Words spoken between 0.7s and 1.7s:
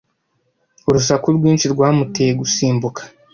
Urusaku rwinshi